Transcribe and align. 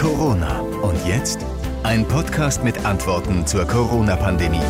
Corona. 0.00 0.60
Und 0.60 0.96
jetzt 1.06 1.44
ein 1.82 2.08
Podcast 2.08 2.64
mit 2.64 2.86
Antworten 2.86 3.46
zur 3.46 3.66
Corona-Pandemie. 3.66 4.62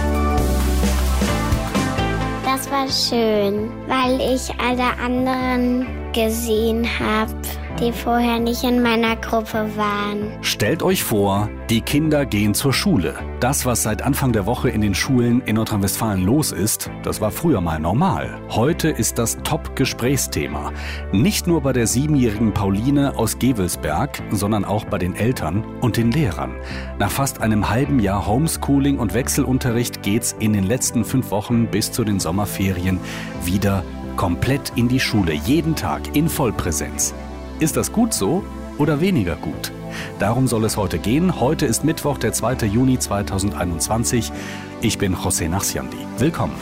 Das 2.45 2.69
war 2.69 2.89
schön, 2.89 3.71
weil 3.87 4.21
ich 4.21 4.51
alle 4.61 4.99
anderen 5.01 5.87
gesehen 6.13 6.85
habe 6.99 7.33
die 7.81 7.93
vorher 7.93 8.39
nicht 8.39 8.63
in 8.63 8.83
meiner 8.83 9.17
Gruppe 9.17 9.71
waren. 9.77 10.31
Stellt 10.43 10.83
euch 10.83 11.03
vor, 11.03 11.49
die 11.71 11.81
Kinder 11.81 12.27
gehen 12.27 12.53
zur 12.53 12.75
Schule. 12.75 13.15
Das, 13.41 13.65
was 13.65 13.83
seit 13.83 14.03
Anfang 14.03 14.33
der 14.33 14.45
Woche 14.45 14.69
in 14.69 14.83
den 14.83 14.95
Schulen 14.95 15.41
in 15.47 15.57
Nordrhein-Westfalen 15.57 16.23
los 16.23 16.53
ist, 16.53 16.91
das 17.03 17.23
war 17.23 17.31
früher 17.31 17.63
mal 17.63 17.81
normal. 17.81 18.39
Heute 18.51 18.91
ist 18.91 19.19
das 19.19 19.39
Top-Gesprächsthema. 19.45 20.73
Nicht 21.13 21.47
nur 21.47 21.63
bei 21.63 21.73
der 21.73 21.87
siebenjährigen 21.87 22.53
Pauline 22.53 23.17
aus 23.17 23.39
Gewelsberg, 23.39 24.23
sondern 24.31 24.67
auch 24.67 24.85
bei 24.85 24.99
den 24.99 25.15
Eltern 25.15 25.65
und 25.81 25.97
den 25.97 26.13
Lehrern. 26.13 26.57
Nach 26.99 27.11
fast 27.11 27.41
einem 27.41 27.71
halben 27.71 27.99
Jahr 27.99 28.27
Homeschooling 28.27 28.99
und 28.99 29.15
Wechselunterricht 29.15 30.03
geht's 30.03 30.37
in 30.39 30.53
den 30.53 30.65
letzten 30.65 31.05
fünf 31.05 31.31
Wochen 31.31 31.67
bis 31.67 31.93
zu 31.93 32.05
den 32.05 32.21
Sommerferien 32.21 33.01
wieder 33.45 33.85
komplett 34.17 34.73
in 34.77 34.89
die 34.89 35.01
Schule, 35.01 35.33
jeden 35.33 35.77
Tag 35.77 36.15
in 36.15 36.29
Vollpräsenz. 36.29 37.15
Ist 37.61 37.77
das 37.77 37.93
gut 37.93 38.15
so 38.15 38.43
oder 38.79 39.03
weniger 39.03 39.37
gut? 39.37 39.71
Darum 40.19 40.49
soll 40.49 40.65
es 40.65 40.79
heute 40.79 40.99
gehen. 40.99 41.41
Heute 41.41 41.67
ist 41.67 41.85
Mittwoch, 41.85 42.17
der 42.17 42.33
2. 42.33 42.67
Juni 42.67 42.99
2021. 42.99 44.33
Ich 44.81 44.97
bin 44.97 45.15
José 45.15 45.47
Nachsiandi. 45.47 45.99
Willkommen. 46.17 46.55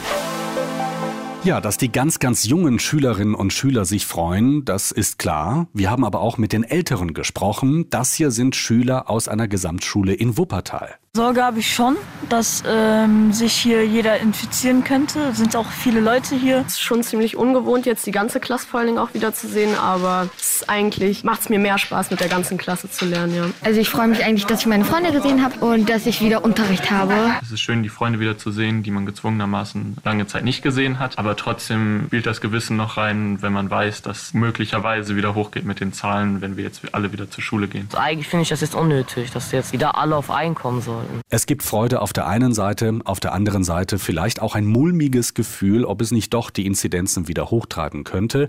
Ja, 1.45 1.61
dass 1.61 1.77
die 1.77 1.93
ganz, 1.93 2.19
ganz 2.19 2.45
jungen 2.45 2.81
Schülerinnen 2.81 3.37
und 3.37 3.53
Schüler 3.53 3.85
sich 3.85 4.07
freuen, 4.07 4.65
das 4.65 4.91
ist 4.91 5.21
klar. 5.21 5.69
Wir 5.73 5.89
haben 5.89 6.05
aber 6.05 6.21
auch 6.21 6.37
mit 6.37 6.53
den 6.53 6.65
Älteren 6.65 7.15
gesprochen. 7.15 7.89
Das 7.91 8.15
hier 8.15 8.33
sind 8.33 8.57
Schüler 8.57 9.09
aus 9.09 9.29
einer 9.29 9.47
Gesamtschule 9.47 10.15
in 10.15 10.37
Wuppertal. 10.37 10.97
Sorge 11.19 11.43
habe 11.43 11.59
ich 11.59 11.75
schon, 11.75 11.97
dass 12.29 12.63
ähm, 12.65 13.33
sich 13.33 13.53
hier 13.53 13.85
jeder 13.85 14.21
infizieren 14.21 14.85
könnte. 14.85 15.19
Es 15.33 15.39
sind 15.39 15.57
auch 15.57 15.67
viele 15.69 15.99
Leute 15.99 16.37
hier. 16.37 16.63
Es 16.65 16.75
ist 16.75 16.81
schon 16.81 17.03
ziemlich 17.03 17.37
ungewohnt, 17.37 17.87
jetzt 17.87 18.07
die 18.07 18.13
ganze 18.13 18.39
Klasse 18.39 18.69
vor 18.69 18.79
allen 18.79 18.87
Dingen 18.87 18.99
auch 19.01 19.15
wieder 19.15 19.35
zu 19.35 19.49
sehen, 19.49 19.75
aber 19.75 20.29
es 20.39 20.69
eigentlich 20.69 21.25
macht 21.25 21.41
es 21.41 21.49
mir 21.49 21.59
mehr 21.59 21.77
Spaß, 21.77 22.13
mit 22.13 22.21
der 22.21 22.29
ganzen 22.29 22.57
Klasse 22.57 22.89
zu 22.89 23.05
lernen, 23.05 23.35
ja. 23.35 23.47
Also 23.65 23.81
ich 23.81 23.89
freue 23.89 24.07
mich 24.07 24.25
eigentlich, 24.25 24.47
dass 24.47 24.61
ich 24.61 24.67
meine 24.67 24.85
Freunde 24.85 25.11
gesehen 25.11 25.43
habe 25.43 25.59
und 25.59 25.91
dass 25.91 26.07
ich 26.07 26.21
wieder 26.21 26.45
Unterricht 26.45 26.89
habe. 26.89 27.15
Es 27.43 27.51
ist 27.51 27.63
schön, 27.63 27.83
die 27.83 27.89
Freunde 27.89 28.21
wieder 28.21 28.39
zu 28.39 28.53
sehen, 28.53 28.85
die 28.85 28.93
man 28.93 29.05
gezwungenermaßen 29.05 29.97
lange 30.05 30.29
Zeit 30.29 30.45
nicht 30.45 30.63
gesehen 30.63 31.01
hat. 31.01 31.19
Aber 31.19 31.35
trotzdem 31.35 32.05
spielt 32.07 32.27
das 32.27 32.41
Gewissen 32.41 32.77
noch 32.77 32.97
rein, 32.97 33.43
wenn 33.43 33.53
man 33.53 33.69
weiß, 33.69 34.03
dass 34.03 34.35
möglicherweise 34.35 35.17
wieder 35.17 35.35
hochgeht 35.35 35.65
mit 35.65 35.81
den 35.81 35.93
Zahlen, 35.93 36.43
wenn 36.43 36.57
wir 36.57 36.63
jetzt 36.63 36.83
alle 36.93 37.13
wieder 37.13 37.29
zur 37.29 37.43
Schule 37.43 37.67
gehen. 37.67 37.89
Also 37.91 37.99
eigentlich 37.99 38.29
finde 38.29 38.45
ich 38.45 38.51
das 38.51 38.61
jetzt 38.61 38.77
unnötig, 38.77 39.33
dass 39.33 39.51
jetzt 39.51 39.73
wieder 39.73 39.99
alle 39.99 40.15
auf 40.15 40.31
einen 40.31 40.55
kommen 40.55 40.81
sollen. 40.81 41.08
Es 41.31 41.47
gibt 41.47 41.63
Freude 41.63 42.01
auf 42.01 42.13
der 42.13 42.27
einen 42.27 42.55
Seite, 42.55 43.01
auf 43.05 43.21
der 43.21 43.33
anderen 43.33 43.65
Seite 43.65 43.99
vielleicht 43.99 44.41
auch 44.41 44.55
ein 44.55 44.67
mulmiges 44.67 45.35
Gefühl, 45.35 45.85
ob 45.85 46.01
es 46.01 46.11
nicht 46.11 46.33
doch 46.35 46.51
die 46.51 46.67
Inzidenzen 46.67 47.29
wieder 47.29 47.51
hochtreiben 47.51 48.05
könnte. 48.05 48.49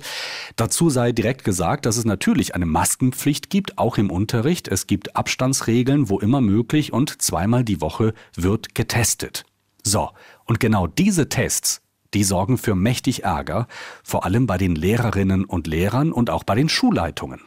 Dazu 0.56 0.90
sei 0.90 1.12
direkt 1.12 1.44
gesagt, 1.44 1.86
dass 1.86 1.98
es 1.98 2.06
natürlich 2.06 2.56
eine 2.56 2.66
Maskenpflicht 2.66 3.50
gibt, 3.50 3.78
auch 3.78 3.98
im 3.98 4.12
Unterricht. 4.12 4.68
Es 4.68 4.88
gibt 4.88 5.16
Abstandsregeln, 5.16 6.10
wo 6.10 6.20
immer 6.20 6.42
möglich 6.42 6.94
und 6.94 7.22
zweimal 7.22 7.64
die 7.64 7.82
Woche 7.82 8.14
wird 8.36 8.76
getestet. 8.76 9.46
So, 9.84 10.10
und 10.46 10.60
genau 10.60 10.88
diese 10.88 11.30
Tests, 11.30 11.82
die 12.14 12.24
sorgen 12.24 12.58
für 12.58 12.76
mächtig 12.76 13.24
Ärger, 13.24 13.68
vor 14.04 14.26
allem 14.26 14.48
bei 14.48 14.58
den 14.58 14.76
Lehrerinnen 14.76 15.46
und 15.46 15.68
Lehrern 15.68 16.12
und 16.12 16.30
auch 16.30 16.44
bei 16.44 16.56
den 16.56 16.70
Schulleitungen. 16.70 17.42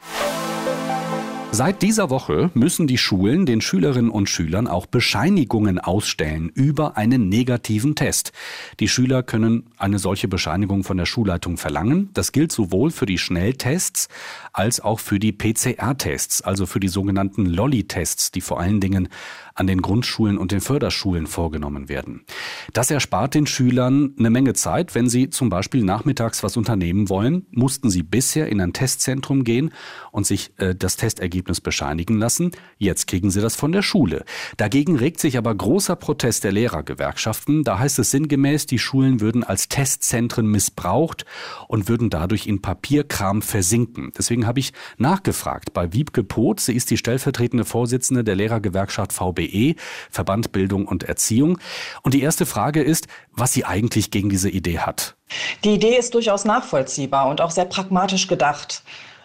Seit 1.54 1.82
dieser 1.82 2.08
Woche 2.08 2.50
müssen 2.54 2.86
die 2.86 2.96
Schulen 2.96 3.44
den 3.44 3.60
Schülerinnen 3.60 4.10
und 4.10 4.30
Schülern 4.30 4.66
auch 4.66 4.86
Bescheinigungen 4.86 5.78
ausstellen 5.78 6.48
über 6.48 6.96
einen 6.96 7.28
negativen 7.28 7.94
Test. 7.94 8.32
Die 8.80 8.88
Schüler 8.88 9.22
können 9.22 9.66
eine 9.76 9.98
solche 9.98 10.28
Bescheinigung 10.28 10.82
von 10.82 10.96
der 10.96 11.04
Schulleitung 11.04 11.58
verlangen. 11.58 12.08
Das 12.14 12.32
gilt 12.32 12.52
sowohl 12.52 12.90
für 12.90 13.04
die 13.04 13.18
Schnelltests 13.18 14.08
als 14.54 14.80
auch 14.80 14.98
für 14.98 15.18
die 15.18 15.32
PCR-Tests, 15.32 16.40
also 16.40 16.64
für 16.64 16.80
die 16.80 16.88
sogenannten 16.88 17.44
Lolli-Tests, 17.44 18.30
die 18.30 18.40
vor 18.40 18.58
allen 18.58 18.80
Dingen 18.80 19.10
an 19.54 19.66
den 19.66 19.82
Grundschulen 19.82 20.38
und 20.38 20.52
den 20.52 20.60
Förderschulen 20.60 21.26
vorgenommen 21.26 21.88
werden. 21.88 22.24
Das 22.72 22.90
erspart 22.90 23.34
den 23.34 23.46
Schülern 23.46 24.14
eine 24.18 24.30
Menge 24.30 24.54
Zeit. 24.54 24.94
Wenn 24.94 25.08
sie 25.08 25.30
zum 25.30 25.50
Beispiel 25.50 25.84
nachmittags 25.84 26.42
was 26.42 26.56
unternehmen 26.56 27.08
wollen, 27.08 27.46
mussten 27.50 27.90
sie 27.90 28.02
bisher 28.02 28.48
in 28.48 28.60
ein 28.60 28.72
Testzentrum 28.72 29.44
gehen 29.44 29.72
und 30.10 30.26
sich 30.26 30.52
äh, 30.58 30.74
das 30.74 30.96
Testergebnis 30.96 31.60
bescheinigen 31.60 32.18
lassen. 32.18 32.52
Jetzt 32.78 33.06
kriegen 33.06 33.30
sie 33.30 33.40
das 33.40 33.56
von 33.56 33.72
der 33.72 33.82
Schule. 33.82 34.24
Dagegen 34.56 34.96
regt 34.96 35.20
sich 35.20 35.36
aber 35.36 35.54
großer 35.54 35.96
Protest 35.96 36.44
der 36.44 36.52
Lehrergewerkschaften. 36.52 37.64
Da 37.64 37.78
heißt 37.78 37.98
es 37.98 38.10
sinngemäß, 38.10 38.66
die 38.66 38.78
Schulen 38.78 39.20
würden 39.20 39.44
als 39.44 39.68
Testzentren 39.68 40.46
missbraucht 40.46 41.24
und 41.68 41.88
würden 41.88 42.10
dadurch 42.10 42.46
in 42.46 42.62
Papierkram 42.62 43.42
versinken. 43.42 44.12
Deswegen 44.16 44.46
habe 44.46 44.60
ich 44.60 44.72
nachgefragt 44.96 45.72
bei 45.72 45.92
Wiebke 45.92 46.24
Poth. 46.24 46.60
Sie 46.60 46.74
ist 46.74 46.90
die 46.90 46.96
stellvertretende 46.96 47.64
Vorsitzende 47.64 48.24
der 48.24 48.36
Lehrergewerkschaft 48.36 49.12
VB 49.12 49.41
VBE, 49.46 49.76
Verband 50.10 50.52
Bildung 50.52 50.86
und 50.86 51.04
Erziehung. 51.04 51.58
Und 52.02 52.14
die 52.14 52.22
erste 52.22 52.46
Frage 52.46 52.82
ist, 52.82 53.06
was 53.32 53.52
sie 53.52 53.64
eigentlich 53.64 54.10
gegen 54.10 54.28
diese 54.28 54.50
Idee 54.50 54.80
hat. 54.80 55.16
Die 55.64 55.74
Idee 55.74 55.96
ist 55.96 56.14
durchaus 56.14 56.44
nachvollziehbar 56.44 57.28
und 57.28 57.40
auch 57.40 57.50
sehr 57.50 57.64
pragmatisch 57.64 58.26
gedacht. 58.26 58.82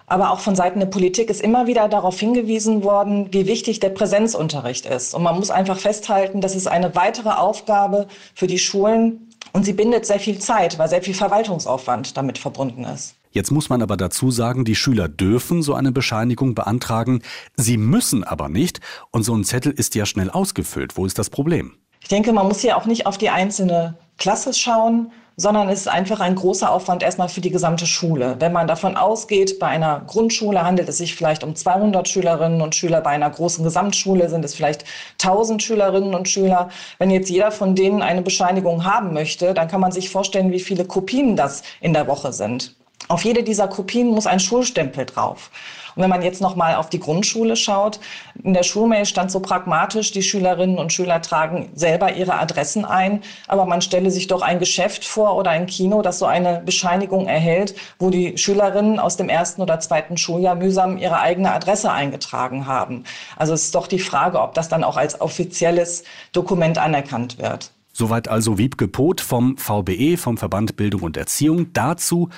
Aber 0.09 0.31
auch 0.31 0.39
von 0.39 0.55
Seiten 0.55 0.79
der 0.79 0.87
Politik 0.87 1.29
ist 1.29 1.41
immer 1.41 1.67
wieder 1.67 1.89
darauf 1.89 2.17
hingewiesen 2.17 2.83
worden, 2.83 3.27
wie 3.33 3.45
wichtig 3.45 3.81
der 3.81 3.89
Präsenzunterricht 3.89 4.85
ist. 4.85 5.13
Und 5.13 5.21
man 5.21 5.35
muss 5.35 5.49
einfach 5.49 5.77
festhalten, 5.77 6.39
das 6.39 6.55
ist 6.55 6.67
eine 6.67 6.95
weitere 6.95 7.31
Aufgabe 7.31 8.07
für 8.33 8.47
die 8.47 8.57
Schulen 8.57 9.27
und 9.51 9.65
sie 9.65 9.73
bindet 9.73 10.05
sehr 10.05 10.19
viel 10.19 10.39
Zeit, 10.39 10.79
weil 10.79 10.87
sehr 10.87 11.01
viel 11.01 11.13
Verwaltungsaufwand 11.13 12.15
damit 12.15 12.37
verbunden 12.37 12.85
ist. 12.85 13.15
Jetzt 13.37 13.51
muss 13.51 13.69
man 13.69 13.83
aber 13.83 13.97
dazu 13.97 14.31
sagen, 14.31 14.65
die 14.65 14.73
Schüler 14.73 15.07
dürfen 15.07 15.61
so 15.61 15.75
eine 15.75 15.91
Bescheinigung 15.91 16.55
beantragen, 16.55 17.21
sie 17.55 17.77
müssen 17.77 18.23
aber 18.23 18.49
nicht 18.49 18.79
und 19.11 19.21
so 19.21 19.35
ein 19.35 19.43
Zettel 19.43 19.71
ist 19.71 19.93
ja 19.93 20.07
schnell 20.07 20.31
ausgefüllt. 20.31 20.97
Wo 20.97 21.05
ist 21.05 21.19
das 21.19 21.29
Problem? 21.29 21.75
Ich 22.01 22.07
denke, 22.07 22.33
man 22.33 22.47
muss 22.47 22.61
hier 22.61 22.75
auch 22.77 22.87
nicht 22.87 23.05
auf 23.05 23.19
die 23.19 23.29
einzelne 23.29 23.95
Klasse 24.17 24.55
schauen, 24.55 25.11
sondern 25.35 25.69
es 25.69 25.81
ist 25.81 25.87
einfach 25.87 26.19
ein 26.19 26.33
großer 26.33 26.71
Aufwand 26.71 27.03
erstmal 27.03 27.29
für 27.29 27.41
die 27.41 27.51
gesamte 27.51 27.85
Schule. 27.85 28.37
Wenn 28.39 28.53
man 28.53 28.65
davon 28.65 28.97
ausgeht, 28.97 29.59
bei 29.59 29.67
einer 29.67 30.01
Grundschule 30.07 30.63
handelt 30.63 30.89
es 30.89 30.97
sich 30.97 31.13
vielleicht 31.13 31.43
um 31.43 31.55
200 31.55 32.07
Schülerinnen 32.07 32.63
und 32.63 32.73
Schüler, 32.73 33.01
bei 33.01 33.11
einer 33.11 33.29
großen 33.29 33.63
Gesamtschule 33.63 34.29
sind 34.31 34.45
es 34.45 34.55
vielleicht 34.55 34.83
1000 35.21 35.61
Schülerinnen 35.61 36.15
und 36.15 36.27
Schüler. 36.27 36.69
Wenn 36.97 37.11
jetzt 37.11 37.29
jeder 37.29 37.51
von 37.51 37.75
denen 37.75 38.01
eine 38.01 38.23
Bescheinigung 38.23 38.83
haben 38.83 39.13
möchte, 39.13 39.53
dann 39.53 39.67
kann 39.67 39.79
man 39.79 39.91
sich 39.91 40.09
vorstellen, 40.09 40.51
wie 40.51 40.59
viele 40.59 40.85
Kopien 40.85 41.35
das 41.35 41.61
in 41.81 41.93
der 41.93 42.07
Woche 42.07 42.33
sind. 42.33 42.75
Auf 43.09 43.23
jede 43.23 43.43
dieser 43.43 43.67
Kopien 43.67 44.07
muss 44.09 44.27
ein 44.27 44.39
Schulstempel 44.39 45.05
drauf. 45.05 45.49
Und 45.95 46.03
wenn 46.03 46.09
man 46.11 46.21
jetzt 46.21 46.41
noch 46.41 46.55
mal 46.55 46.75
auf 46.75 46.89
die 46.89 46.99
Grundschule 46.99 47.55
schaut, 47.55 47.99
in 48.43 48.53
der 48.53 48.61
Schulmail 48.61 49.05
stand 49.05 49.31
so 49.31 49.39
pragmatisch, 49.39 50.11
die 50.11 50.21
Schülerinnen 50.21 50.77
und 50.77 50.93
Schüler 50.93 51.21
tragen 51.23 51.71
selber 51.73 52.13
ihre 52.13 52.35
Adressen 52.35 52.85
ein, 52.85 53.23
aber 53.47 53.65
man 53.65 53.81
stelle 53.81 54.11
sich 54.11 54.27
doch 54.27 54.43
ein 54.43 54.59
Geschäft 54.59 55.05
vor 55.05 55.35
oder 55.35 55.49
ein 55.49 55.65
Kino, 55.65 56.03
das 56.03 56.19
so 56.19 56.27
eine 56.27 56.61
Bescheinigung 56.63 57.27
erhält, 57.27 57.75
wo 57.97 58.11
die 58.11 58.37
Schülerinnen 58.37 58.99
aus 58.99 59.17
dem 59.17 59.27
ersten 59.27 59.61
oder 59.61 59.79
zweiten 59.79 60.17
Schuljahr 60.17 60.53
mühsam 60.53 60.99
ihre 60.99 61.19
eigene 61.19 61.51
Adresse 61.51 61.91
eingetragen 61.91 62.67
haben. 62.67 63.05
Also 63.35 63.53
es 63.53 63.63
ist 63.63 63.75
doch 63.75 63.87
die 63.87 63.99
Frage, 63.99 64.39
ob 64.39 64.53
das 64.53 64.69
dann 64.69 64.83
auch 64.83 64.97
als 64.97 65.19
offizielles 65.19 66.03
Dokument 66.31 66.77
anerkannt 66.77 67.39
wird. 67.39 67.71
Soweit 67.99 68.27
also 68.27 68.59
Wiebke 68.59 68.87
Poth 68.87 69.21
vom 69.21 69.57
VBE, 69.57 70.17
vom 70.17 70.37
Verband 70.37 70.75
Bildung 70.75 71.01
und 71.01 71.17
Erziehung, 71.17 71.73
dazu, 71.73 72.29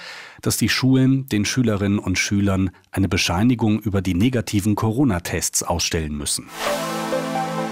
dass 0.41 0.55
die 0.55 0.69
Schulen 0.69 1.27
den 1.27 1.43
Schülerinnen 1.43 1.99
und 1.99 2.17
Schülern 2.17 2.69
eine 2.91 3.09
Bescheinigung 3.09 3.77
über 3.81 4.01
die 4.01 4.13
negativen 4.13 4.75
Corona-Tests 4.75 5.63
ausstellen 5.63 6.15
müssen. 6.15 6.45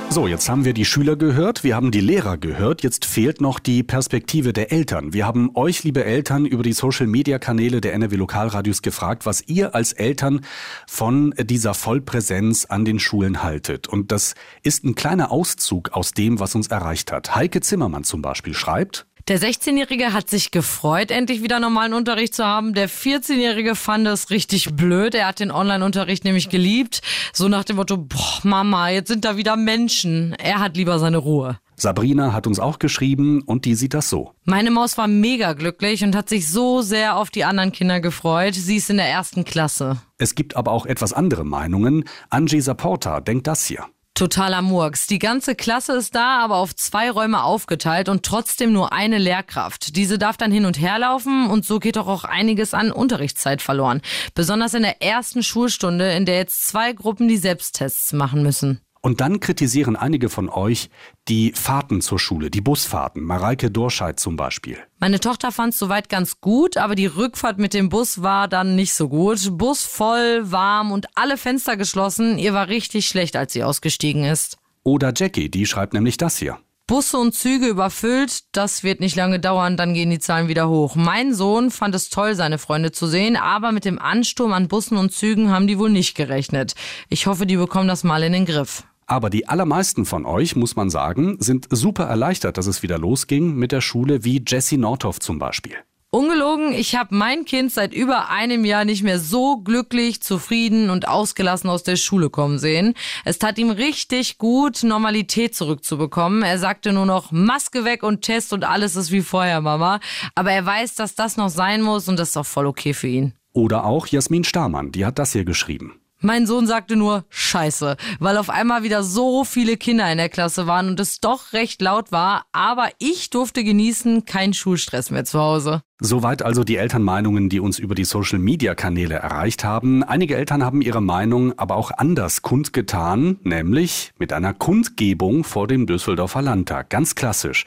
So, 0.10 0.26
jetzt 0.26 0.50
haben 0.50 0.66
wir 0.66 0.74
die 0.74 0.86
Schüler 0.86 1.16
gehört, 1.16 1.64
wir 1.64 1.76
haben 1.76 1.92
die 1.92 2.00
Lehrer 2.00 2.38
gehört, 2.38 2.82
jetzt 2.82 3.06
fehlt 3.06 3.42
noch 3.42 3.60
die 3.60 3.84
Perspektive 3.84 4.54
der 4.54 4.72
Eltern. 4.72 5.14
Wir 5.14 5.28
haben 5.28 5.52
euch, 5.54 5.84
liebe 5.84 6.06
Eltern, 6.06 6.46
über 6.46 6.64
die 6.64 6.74
Social-Media-Kanäle 6.74 7.82
der 7.82 7.94
NRW 7.94 8.16
Lokalradios 8.16 8.82
gefragt, 8.82 9.26
was 9.26 9.44
ihr 9.48 9.76
als 9.76 9.94
Eltern 9.94 10.42
von 10.88 11.36
dieser 11.38 11.74
Vollpräsenz 11.74 12.66
an 12.66 12.86
den 12.86 13.00
Schulen 13.00 13.44
haltet. 13.44 13.88
Und 13.88 14.12
das 14.12 14.34
ist 14.64 14.86
ein 14.86 14.96
kleiner 14.96 15.30
Auszug 15.30 15.92
aus 15.92 16.14
dem, 16.14 16.40
was 16.40 16.56
uns 16.56 16.68
erreicht 16.68 17.12
hat. 17.12 17.36
Heike 17.36 17.62
Zimmermann 17.62 18.06
zum 18.06 18.22
Beispiel 18.22 18.54
schreibt, 18.54 19.07
der 19.28 19.42
16-Jährige 19.42 20.14
hat 20.14 20.30
sich 20.30 20.52
gefreut, 20.52 21.12
endlich 21.12 21.44
wieder 21.44 21.60
normalen 21.60 21.94
Unterricht 21.94 22.34
zu 22.34 22.46
haben. 22.46 22.74
Der 22.74 22.90
14-Jährige 22.90 23.76
fand 23.76 24.08
es 24.08 24.30
richtig 24.30 24.76
blöd. 24.76 25.16
Er 25.16 25.28
hat 25.28 25.40
den 25.40 25.52
Online-Unterricht 25.52 26.24
nämlich 26.24 26.50
geliebt. 26.50 27.02
So 27.34 27.50
nach 27.50 27.66
dem 27.66 27.76
Motto, 27.76 27.98
boah, 27.98 28.40
Mama, 28.44 28.90
jetzt 28.90 29.10
sind 29.10 29.26
da 29.26 29.36
wieder 29.36 29.58
Menschen. 29.58 30.34
Er 30.34 30.60
hat 30.60 30.78
lieber 30.78 30.98
seine 31.00 31.18
Ruhe. 31.18 31.58
Sabrina 31.76 32.34
hat 32.34 32.48
uns 32.48 32.60
auch 32.60 32.80
geschrieben 32.80 33.42
und 33.44 33.66
die 33.66 33.76
sieht 33.76 33.94
das 33.94 34.10
so. 34.10 34.32
Meine 34.46 34.72
Maus 34.72 34.98
war 34.98 35.08
mega 35.08 35.54
glücklich 35.54 36.04
und 36.04 36.16
hat 36.16 36.28
sich 36.30 36.50
so 36.50 36.82
sehr 36.82 37.18
auf 37.18 37.30
die 37.30 37.44
anderen 37.44 37.72
Kinder 37.72 38.00
gefreut. 38.00 38.56
Sie 38.56 38.78
ist 38.78 38.90
in 38.90 38.98
der 38.98 39.10
ersten 39.10 39.44
Klasse. 39.44 39.98
Es 40.18 40.34
gibt 40.34 40.56
aber 40.56 40.72
auch 40.72 40.88
etwas 40.88 41.14
andere 41.14 41.44
Meinungen. 41.44 42.06
Angie 42.30 42.62
Saporta 42.62 43.20
denkt 43.20 43.46
das 43.46 43.66
hier. 43.66 43.86
Totaler 44.18 44.64
Murks. 44.64 45.06
Die 45.06 45.20
ganze 45.20 45.54
Klasse 45.54 45.94
ist 45.94 46.16
da, 46.16 46.40
aber 46.40 46.56
auf 46.56 46.76
zwei 46.76 47.12
Räume 47.12 47.44
aufgeteilt 47.44 48.10
und 48.10 48.26
trotzdem 48.26 48.74
nur 48.74 48.92
eine 48.92 49.20
Lehrkraft. 49.20 49.96
Diese 49.96 50.18
darf 50.18 50.38
dann 50.38 50.52
hin 50.52 50.66
und 50.66 50.82
her 50.82 50.98
laufen 50.98 51.46
und 51.46 51.66
so 51.66 51.78
geht 51.78 51.98
doch 51.98 52.08
auch 52.08 52.24
einiges 52.24 52.74
an 52.74 52.92
Unterrichtszeit 52.92 53.62
verloren. 53.62 54.02
Besonders 54.34 54.74
in 54.74 54.82
der 54.82 55.04
ersten 55.04 55.44
Schulstunde, 55.44 56.14
in 56.14 56.26
der 56.26 56.38
jetzt 56.38 56.68
zwei 56.68 56.94
Gruppen 56.94 57.28
die 57.28 57.38
Selbsttests 57.38 58.12
machen 58.12 58.42
müssen. 58.42 58.82
Und 59.08 59.22
dann 59.22 59.40
kritisieren 59.40 59.96
einige 59.96 60.28
von 60.28 60.50
euch 60.50 60.90
die 61.30 61.54
Fahrten 61.54 62.02
zur 62.02 62.20
Schule, 62.20 62.52
die 62.52 62.60
Busfahrten. 62.60 63.24
Mareike 63.24 63.72
Dorscheid 63.72 64.20
zum 64.20 64.36
Beispiel. 64.36 64.80
Meine 65.00 65.22
Tochter 65.22 65.54
fand 65.54 65.72
es 65.72 65.80
soweit 65.80 66.10
ganz 66.10 66.42
gut, 66.42 66.76
aber 66.76 66.94
die 66.94 67.06
Rückfahrt 67.06 67.58
mit 67.58 67.74
dem 67.74 67.88
Bus 67.88 68.22
war 68.22 68.50
dann 68.50 68.76
nicht 68.76 68.94
so 68.94 69.08
gut. 69.08 69.58
Bus 69.58 69.86
voll, 69.86 70.52
warm 70.52 70.92
und 70.92 71.08
alle 71.16 71.38
Fenster 71.38 71.78
geschlossen. 71.78 72.38
Ihr 72.38 72.54
war 72.54 72.68
richtig 72.68 73.08
schlecht, 73.08 73.38
als 73.38 73.54
sie 73.54 73.64
ausgestiegen 73.64 74.26
ist. 74.26 74.58
Oder 74.84 75.14
Jackie, 75.16 75.48
die 75.50 75.66
schreibt 75.66 75.94
nämlich 75.94 76.18
das 76.18 76.38
hier. 76.38 76.58
Busse 76.86 77.18
und 77.18 77.34
Züge 77.34 77.68
überfüllt, 77.68 78.44
das 78.54 78.82
wird 78.82 79.02
nicht 79.02 79.18
lange 79.18 79.42
dauern, 79.42 79.76
dann 79.76 79.94
gehen 79.94 80.10
die 80.10 80.20
Zahlen 80.20 80.48
wieder 80.48 80.70
hoch. 80.70 80.96
Mein 80.96 81.34
Sohn 81.34 81.70
fand 81.70 81.94
es 81.96 82.10
toll, 82.10 82.34
seine 82.34 82.58
Freunde 82.58 82.94
zu 82.94 83.08
sehen, 83.08 83.36
aber 83.36 83.74
mit 83.74 83.84
dem 83.84 84.00
Ansturm 84.00 84.54
an 84.54 84.70
Bussen 84.70 84.98
und 84.98 85.12
Zügen 85.12 85.52
haben 85.52 85.68
die 85.68 85.80
wohl 85.80 85.90
nicht 85.90 86.16
gerechnet. 86.16 86.76
Ich 87.10 87.28
hoffe, 87.28 87.46
die 87.46 87.58
bekommen 87.58 87.90
das 87.90 88.06
mal 88.06 88.24
in 88.24 88.32
den 88.32 88.46
Griff. 88.46 88.84
Aber 89.08 89.30
die 89.30 89.48
allermeisten 89.48 90.06
von 90.06 90.26
euch, 90.26 90.58
muss 90.58 90.76
man 90.76 90.90
sagen, 90.90 91.38
sind 91.40 91.68
super 91.72 92.04
erleichtert, 92.04 92.58
dass 92.58 92.68
es 92.68 92.84
wieder 92.84 92.98
losging 92.98 93.56
mit 93.56 93.72
der 93.72 93.80
Schule, 93.80 94.26
wie 94.26 94.44
Jessie 94.46 94.78
Nordhoff 94.78 95.22
zum 95.22 95.40
Beispiel. 95.40 95.76
Ungelogen, 96.10 96.74
ich 96.74 96.96
habe 96.96 97.16
mein 97.16 97.44
Kind 97.46 97.72
seit 97.72 97.94
über 97.94 98.30
einem 98.30 98.64
Jahr 98.64 98.86
nicht 98.86 99.04
mehr 99.04 99.20
so 99.20 99.58
glücklich, 99.58 100.22
zufrieden 100.22 100.90
und 100.90 101.08
ausgelassen 101.08 101.70
aus 101.70 101.84
der 101.84 101.96
Schule 101.98 102.30
kommen 102.30 102.60
sehen. 102.60 102.94
Es 103.26 103.40
tat 103.40 103.58
ihm 103.58 103.70
richtig 103.70 104.38
gut, 104.38 104.84
Normalität 104.84 105.54
zurückzubekommen. 105.54 106.44
Er 106.44 106.60
sagte 106.60 106.94
nur 106.94 107.06
noch 107.06 107.32
Maske 107.32 107.86
weg 107.86 108.04
und 108.04 108.22
Test 108.22 108.54
und 108.54 108.64
alles 108.64 108.96
ist 108.96 109.12
wie 109.12 109.22
vorher, 109.22 109.60
Mama. 109.60 110.00
Aber 110.34 110.52
er 110.52 110.66
weiß, 110.66 110.96
dass 110.96 111.16
das 111.16 111.36
noch 111.36 111.50
sein 111.50 111.82
muss 111.82 112.08
und 112.08 112.18
das 112.18 112.30
ist 112.30 112.38
auch 112.38 112.46
voll 112.46 112.68
okay 112.68 112.94
für 112.94 113.08
ihn. 113.08 113.34
Oder 113.52 113.86
auch 113.86 114.08
Jasmin 114.08 114.46
Stamann, 114.46 114.92
die 114.92 115.06
hat 115.06 115.20
das 115.20 115.34
hier 115.34 115.46
geschrieben. 115.46 116.00
Mein 116.20 116.48
Sohn 116.48 116.66
sagte 116.66 116.96
nur 116.96 117.26
Scheiße, 117.30 117.96
weil 118.20 118.38
auf 118.38 118.50
einmal 118.50 118.82
wieder 118.82 119.04
so 119.04 119.44
viele 119.44 119.78
Kinder 119.78 120.12
in 120.12 120.18
der 120.18 120.30
Klasse 120.30 120.66
waren 120.66 120.88
und 120.88 121.00
es 121.00 121.20
doch 121.20 121.54
recht 121.54 121.80
laut 121.80 122.12
war, 122.12 122.46
aber 122.52 122.90
ich 122.98 123.30
durfte 123.30 123.64
genießen, 123.64 124.26
kein 124.26 124.54
Schulstress 124.54 125.12
mehr 125.12 125.26
zu 125.26 125.40
Hause. 125.40 125.84
Soweit 126.00 126.44
also 126.44 126.64
die 126.64 126.78
Elternmeinungen, 126.78 127.50
die 127.50 127.60
uns 127.60 127.80
über 127.80 127.96
die 127.96 128.04
Social-Media-Kanäle 128.04 129.16
erreicht 129.16 129.64
haben. 129.64 130.04
Einige 130.04 130.38
Eltern 130.38 130.64
haben 130.64 130.84
ihre 130.84 131.02
Meinung 131.02 131.58
aber 131.58 131.76
auch 131.76 131.90
anders 131.90 132.44
kundgetan, 132.44 133.40
nämlich 133.42 134.12
mit 134.20 134.32
einer 134.32 134.54
Kundgebung 134.54 135.44
vor 135.44 135.66
dem 135.68 135.88
Düsseldorfer 135.88 136.44
Landtag. 136.44 136.92
Ganz 136.92 137.16
klassisch. 137.16 137.66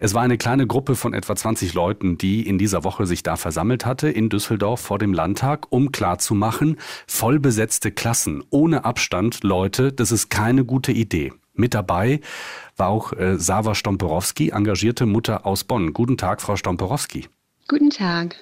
Es 0.00 0.12
war 0.12 0.20
eine 0.20 0.36
kleine 0.36 0.66
Gruppe 0.66 0.96
von 0.96 1.14
etwa 1.14 1.34
20 1.34 1.72
Leuten, 1.72 2.18
die 2.18 2.46
in 2.46 2.58
dieser 2.58 2.84
Woche 2.84 3.06
sich 3.06 3.22
da 3.22 3.36
versammelt 3.36 3.86
hatte 3.86 4.10
in 4.10 4.28
Düsseldorf 4.28 4.80
vor 4.80 4.98
dem 4.98 5.14
Landtag, 5.14 5.72
um 5.72 5.92
klarzumachen, 5.92 6.76
vollbesetzte 7.06 7.90
Klassen 7.90 8.44
ohne 8.50 8.84
Abstand, 8.84 9.44
Leute, 9.44 9.94
das 9.94 10.12
ist 10.12 10.28
keine 10.28 10.66
gute 10.66 10.92
Idee. 10.92 11.32
Mit 11.54 11.72
dabei 11.72 12.20
war 12.76 12.88
auch 12.88 13.14
äh, 13.14 13.38
Sava 13.38 13.74
Stomporowski, 13.74 14.50
engagierte 14.50 15.06
Mutter 15.06 15.46
aus 15.46 15.64
Bonn. 15.64 15.94
Guten 15.94 16.18
Tag, 16.18 16.42
Frau 16.42 16.56
Stomporowski. 16.56 17.28
Guten 17.68 17.90
Tag. 17.90 18.36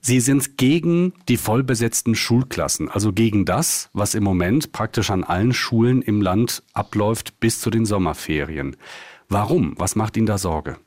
Sie 0.00 0.20
sind 0.20 0.56
gegen 0.56 1.12
die 1.28 1.36
vollbesetzten 1.36 2.14
Schulklassen, 2.14 2.88
also 2.88 3.12
gegen 3.12 3.44
das, 3.44 3.90
was 3.92 4.14
im 4.14 4.24
Moment 4.24 4.72
praktisch 4.72 5.10
an 5.10 5.24
allen 5.24 5.52
Schulen 5.52 6.02
im 6.02 6.22
Land 6.22 6.62
abläuft 6.72 7.40
bis 7.40 7.60
zu 7.60 7.70
den 7.70 7.84
Sommerferien. 7.84 8.76
Warum? 9.28 9.74
Was 9.76 9.96
macht 9.96 10.16
Ihnen 10.16 10.26
da 10.26 10.38
Sorge? 10.38 10.78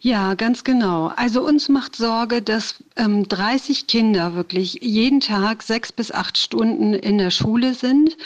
Ja, 0.00 0.34
ganz 0.34 0.62
genau. 0.62 1.08
Also 1.16 1.44
uns 1.44 1.68
macht 1.68 1.96
Sorge, 1.96 2.40
dass 2.40 2.84
ähm, 2.96 3.26
30 3.26 3.88
Kinder 3.88 4.34
wirklich 4.34 4.78
jeden 4.80 5.20
Tag 5.20 5.62
sechs 5.62 5.90
bis 5.90 6.12
acht 6.12 6.38
Stunden 6.38 6.94
in 6.94 7.18
der 7.18 7.30
Schule 7.30 7.74
sind 7.74 8.16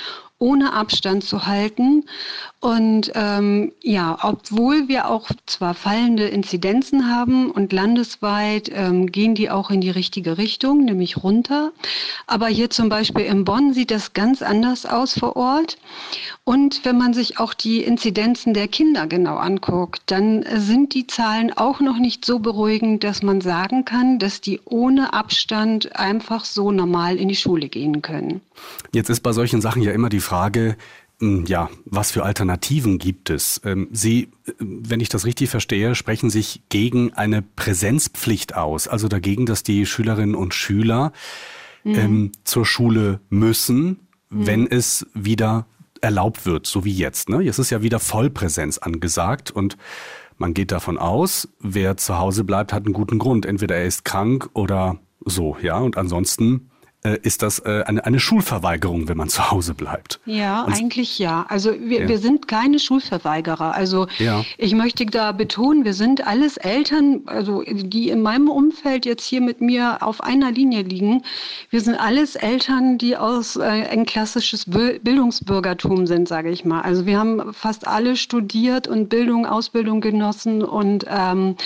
ohne 0.42 0.72
Abstand 0.72 1.22
zu 1.22 1.46
halten. 1.46 2.04
Und 2.58 3.12
ähm, 3.14 3.72
ja, 3.82 4.18
obwohl 4.22 4.88
wir 4.88 5.08
auch 5.08 5.30
zwar 5.46 5.74
fallende 5.74 6.28
Inzidenzen 6.28 7.08
haben 7.08 7.50
und 7.50 7.72
landesweit 7.72 8.70
ähm, 8.72 9.10
gehen 9.10 9.34
die 9.34 9.50
auch 9.50 9.70
in 9.70 9.80
die 9.80 9.90
richtige 9.90 10.38
Richtung, 10.38 10.84
nämlich 10.84 11.22
runter. 11.22 11.72
Aber 12.26 12.48
hier 12.48 12.70
zum 12.70 12.88
Beispiel 12.88 13.24
in 13.24 13.44
Bonn 13.44 13.72
sieht 13.72 13.90
das 13.90 14.14
ganz 14.14 14.42
anders 14.42 14.84
aus 14.84 15.18
vor 15.18 15.36
Ort. 15.36 15.78
Und 16.44 16.84
wenn 16.84 16.98
man 16.98 17.14
sich 17.14 17.38
auch 17.38 17.54
die 17.54 17.82
Inzidenzen 17.82 18.52
der 18.52 18.66
Kinder 18.66 19.06
genau 19.06 19.36
anguckt, 19.36 20.02
dann 20.06 20.44
sind 20.56 20.94
die 20.94 21.06
Zahlen 21.06 21.52
auch 21.52 21.80
noch 21.80 21.98
nicht 21.98 22.24
so 22.24 22.40
beruhigend, 22.40 23.04
dass 23.04 23.22
man 23.22 23.40
sagen 23.40 23.84
kann, 23.84 24.18
dass 24.18 24.40
die 24.40 24.60
ohne 24.64 25.12
Abstand 25.12 25.94
einfach 25.96 26.44
so 26.44 26.72
normal 26.72 27.16
in 27.16 27.28
die 27.28 27.36
Schule 27.36 27.68
gehen 27.68 28.02
können. 28.02 28.40
Jetzt 28.92 29.08
ist 29.08 29.20
bei 29.20 29.32
solchen 29.32 29.60
Sachen 29.60 29.82
ja 29.82 29.92
immer 29.92 30.08
die 30.08 30.20
Frage, 30.20 30.31
hm, 31.22 31.44
ja, 31.46 31.70
was 31.84 32.10
für 32.10 32.24
Alternativen 32.24 32.98
gibt 32.98 33.30
es? 33.30 33.60
Ähm, 33.64 33.86
Sie, 33.92 34.24
äh, 34.44 34.52
wenn 34.58 34.98
ich 34.98 35.08
das 35.08 35.24
richtig 35.24 35.50
verstehe, 35.50 35.94
sprechen 35.94 36.30
sich 36.30 36.62
gegen 36.68 37.12
eine 37.14 37.42
Präsenzpflicht 37.42 38.56
aus, 38.56 38.88
also 38.88 39.06
dagegen, 39.06 39.46
dass 39.46 39.62
die 39.62 39.86
Schülerinnen 39.86 40.34
und 40.34 40.52
Schüler 40.52 41.12
mhm. 41.84 41.94
ähm, 41.94 42.32
zur 42.42 42.66
Schule 42.66 43.20
müssen, 43.30 44.00
mhm. 44.30 44.46
wenn 44.46 44.66
es 44.66 45.06
wieder 45.14 45.66
erlaubt 46.00 46.44
wird, 46.44 46.66
so 46.66 46.84
wie 46.84 46.92
jetzt. 46.92 47.28
Ne? 47.28 47.40
Jetzt 47.40 47.60
ist 47.60 47.70
ja 47.70 47.82
wieder 47.82 48.00
Vollpräsenz 48.00 48.78
angesagt 48.78 49.52
und 49.52 49.76
man 50.38 50.54
geht 50.54 50.72
davon 50.72 50.98
aus, 50.98 51.48
wer 51.60 51.96
zu 51.96 52.18
Hause 52.18 52.42
bleibt, 52.42 52.72
hat 52.72 52.84
einen 52.84 52.94
guten 52.94 53.20
Grund. 53.20 53.46
Entweder 53.46 53.76
er 53.76 53.86
ist 53.86 54.04
krank 54.04 54.50
oder 54.54 54.98
so, 55.24 55.56
ja. 55.62 55.78
Und 55.78 55.96
ansonsten 55.96 56.71
äh, 57.04 57.18
ist 57.22 57.42
das 57.42 57.58
äh, 57.60 57.82
eine, 57.86 58.04
eine 58.04 58.20
Schulverweigerung, 58.20 59.08
wenn 59.08 59.16
man 59.16 59.28
zu 59.28 59.50
Hause 59.50 59.74
bleibt. 59.74 60.20
Ja, 60.24 60.62
Und, 60.62 60.74
eigentlich 60.74 61.18
ja. 61.18 61.44
Also 61.48 61.72
wir, 61.72 62.02
ja. 62.02 62.08
wir 62.08 62.18
sind 62.18 62.46
keine 62.48 62.78
Schulverweigerer. 62.78 63.74
Also 63.74 64.06
ja. 64.18 64.44
ich 64.56 64.74
möchte 64.74 65.04
da 65.06 65.32
betonen, 65.32 65.84
wir 65.84 65.94
sind 65.94 66.26
alles 66.26 66.56
Eltern, 66.56 67.22
also 67.26 67.62
die 67.66 68.10
in 68.10 68.22
meinem 68.22 68.48
Umfeld 68.48 69.04
jetzt 69.04 69.24
hier 69.24 69.40
mit 69.40 69.60
mir 69.60 69.98
auf 70.02 70.22
einer 70.22 70.52
Linie 70.52 70.82
liegen. 70.82 71.22
Wir 71.70 71.80
sind 71.80 71.96
alles 71.96 72.36
Eltern, 72.36 72.98
die 72.98 73.16
aus 73.16 73.56
äh, 73.56 73.62
ein 73.62 74.06
klassisches 74.06 74.66
Bildungsbürgertum 74.66 76.06
sind, 76.06 76.28
sage 76.28 76.50
ich 76.50 76.64
mal. 76.64 76.82
Also 76.82 77.06
wir 77.06 77.18
haben 77.18 77.52
fast 77.52 77.86
alle 77.86 78.16
studiert 78.16 78.86
und 78.86 79.08
Bildung, 79.08 79.46
Ausbildung 79.46 80.00
genossen 80.00 80.62
und 80.62 81.04
ähm, 81.08 81.56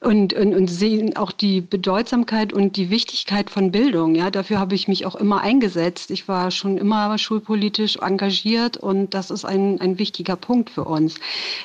und, 0.00 0.32
und, 0.32 0.54
und 0.54 0.68
sehen 0.68 1.16
auch 1.16 1.30
die 1.30 1.60
Bedeutsamkeit 1.60 2.52
und 2.52 2.76
die 2.76 2.88
Wichtigkeit 2.88 3.50
von 3.50 3.70
Bildung. 3.70 4.14
Ja, 4.14 4.30
dafür 4.30 4.58
habe 4.70 4.76
ich 4.76 4.86
mich 4.86 5.04
auch 5.04 5.16
immer 5.16 5.40
eingesetzt. 5.40 6.12
Ich 6.12 6.28
war 6.28 6.52
schon 6.52 6.78
immer 6.78 7.18
schulpolitisch 7.18 7.96
engagiert 7.96 8.76
und 8.76 9.14
das 9.14 9.32
ist 9.32 9.44
ein, 9.44 9.80
ein 9.80 9.98
wichtiger 9.98 10.36
Punkt 10.36 10.70
für 10.70 10.84
uns. 10.84 11.16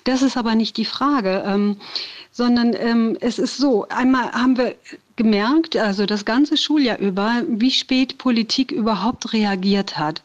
Das 0.05 0.23
ist 0.23 0.37
aber 0.37 0.55
nicht 0.55 0.75
die 0.75 0.85
Frage, 0.85 1.43
ähm, 1.45 1.77
sondern 2.31 2.73
ähm, 2.73 3.15
es 3.21 3.37
ist 3.37 3.57
so, 3.57 3.87
einmal 3.89 4.31
haben 4.31 4.57
wir 4.57 4.73
gemerkt, 5.15 5.77
also 5.77 6.05
das 6.05 6.25
ganze 6.25 6.57
Schuljahr 6.57 6.99
über, 6.99 7.43
wie 7.47 7.71
spät 7.71 8.17
Politik 8.17 8.71
überhaupt 8.71 9.31
reagiert 9.31 9.97
hat. 9.97 10.21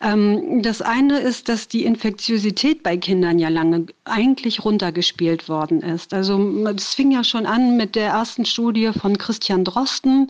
Ähm, 0.00 0.62
das 0.62 0.82
eine 0.82 1.20
ist, 1.20 1.48
dass 1.48 1.68
die 1.68 1.84
Infektiosität 1.84 2.82
bei 2.82 2.96
Kindern 2.96 3.38
ja 3.38 3.48
lange 3.48 3.86
eigentlich 4.04 4.64
runtergespielt 4.64 5.48
worden 5.48 5.80
ist. 5.80 6.12
Also 6.12 6.40
es 6.74 6.94
fing 6.94 7.12
ja 7.12 7.22
schon 7.22 7.46
an 7.46 7.76
mit 7.76 7.94
der 7.94 8.08
ersten 8.08 8.44
Studie 8.44 8.90
von 8.92 9.16
Christian 9.16 9.64
Drosten, 9.64 10.28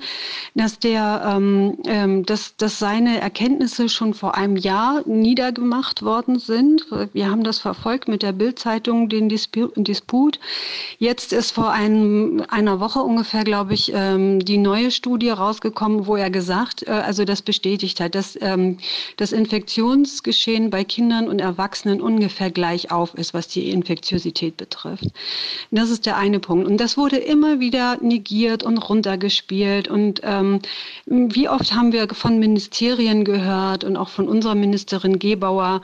dass 0.55 0.79
der, 0.79 1.35
ähm, 1.35 1.79
ähm, 1.87 2.27
dass, 2.27 2.55
dass 2.57 2.79
seine 2.79 3.19
Erkenntnisse 3.19 3.89
schon 3.89 4.13
vor 4.13 4.37
einem 4.37 4.57
Jahr 4.57 5.03
niedergemacht 5.07 6.03
worden 6.03 6.39
sind. 6.39 6.87
Wir 7.15 7.31
haben 7.31 7.45
das 7.45 7.59
verfolgt 7.59 8.09
mit 8.09 8.23
der 8.23 8.33
Bildzeitung, 8.33 9.09
den 9.09 9.31
Disput. 9.31 10.39
Jetzt 10.99 11.33
ist 11.33 11.53
vor 11.53 11.71
einem, 11.71 12.45
einer 12.49 12.79
Woche 12.79 13.01
ungefähr, 13.01 13.45
glaube 13.45 13.73
ich, 13.73 13.93
ähm, 14.03 14.41
die 14.41 14.59
neue 14.59 14.91
Studie 14.91 15.31
rausgekommen, 15.31 16.07
wo 16.07 16.17
er 16.17 16.31
gesagt, 16.31 16.87
äh, 16.87 16.91
also 16.91 17.25
das 17.25 17.43
bestätigt 17.43 18.01
hat, 18.01 18.15
dass 18.15 18.39
ähm, 18.41 18.79
das 19.17 19.33
Infektionsgeschehen 19.33 20.71
bei 20.71 20.85
Kindern 20.85 21.29
und 21.29 21.41
Erwachsenen 21.41 22.01
ungefähr 22.01 22.51
gleich 22.51 22.91
auf 22.91 23.15
ist, 23.15 23.35
was 23.35 23.49
die 23.49 23.71
Infektiosität 23.71 24.57
betrifft. 24.57 25.07
Das 25.71 25.91
ist 25.91 26.07
der 26.07 26.17
eine 26.17 26.41
Punkt. 26.41 26.67
Und 26.67 26.79
das 26.79 26.97
wurde 26.97 27.17
immer 27.17 27.61
wieder 27.61 27.99
negiert 28.01 28.63
und 28.63 28.79
runtergespielt. 28.79 29.89
Und 29.89 30.21
ähm, 30.25 30.61
wie 31.07 31.49
oft 31.49 31.75
haben 31.75 31.93
wir 31.93 32.09
von 32.13 32.39
Ministerien 32.39 33.25
gehört 33.25 33.85
und 33.85 33.97
auch 33.97 34.09
von 34.09 34.29
unserer 34.29 34.55
Ministerin 34.55 35.19
Gebauer, 35.19 35.83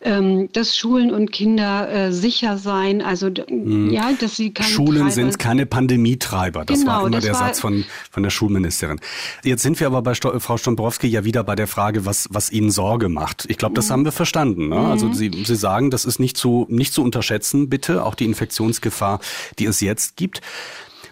ähm, 0.00 0.48
dass 0.52 0.76
Schulen 0.76 1.12
und 1.12 1.32
Kinder 1.32 1.90
äh, 1.90 2.12
sicher 2.12 2.58
seien, 2.58 3.02
also 3.02 3.30
mhm. 3.48 3.90
ja, 3.90 4.10
dass 4.20 4.36
sie 4.36 4.52
keine 4.52 4.68
Schulen 4.68 5.10
sind 5.10 5.38
keine 5.38 5.66
Pandemietreiber. 5.66 6.64
Das 6.64 6.80
genau, 6.80 6.92
war 6.92 7.06
immer 7.06 7.20
der 7.20 7.34
Satz 7.34 7.57
von, 7.60 7.84
von 8.10 8.22
der 8.22 8.30
Schulministerin. 8.30 9.00
Jetzt 9.42 9.62
sind 9.62 9.80
wir 9.80 9.86
aber 9.86 10.02
bei 10.02 10.14
Sto 10.14 10.38
Frau 10.38 10.56
Stombrowski 10.56 11.06
ja 11.06 11.24
wieder 11.24 11.42
bei 11.44 11.54
der 11.54 11.66
Frage, 11.66 12.04
was, 12.04 12.28
was 12.30 12.50
Ihnen 12.50 12.70
Sorge 12.70 13.08
macht. 13.08 13.46
Ich 13.48 13.58
glaube, 13.58 13.74
das 13.74 13.88
mhm. 13.88 13.92
haben 13.92 14.04
wir 14.04 14.12
verstanden. 14.12 14.68
Ne? 14.68 14.76
Also 14.76 15.06
mhm. 15.06 15.08
Also 15.08 15.12
Sie, 15.14 15.44
Sie 15.44 15.56
sagen, 15.56 15.90
das 15.90 16.04
ist 16.04 16.18
nicht 16.18 16.36
zu, 16.36 16.66
nicht 16.68 16.92
zu 16.92 17.02
unterschätzen, 17.02 17.68
bitte, 17.68 18.04
auch 18.04 18.14
die 18.14 18.24
Infektionsgefahr, 18.24 19.20
die 19.58 19.66
es 19.66 19.80
jetzt 19.80 20.16
gibt. 20.16 20.40